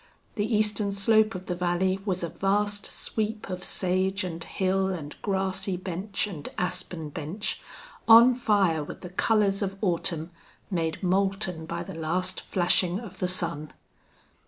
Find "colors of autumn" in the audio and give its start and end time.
9.11-10.31